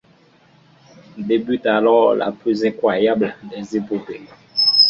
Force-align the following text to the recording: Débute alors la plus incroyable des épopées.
Débute 1.19 1.67
alors 1.67 2.15
la 2.15 2.31
plus 2.31 2.65
incroyable 2.65 3.35
des 3.51 3.77
épopées. 3.77 4.23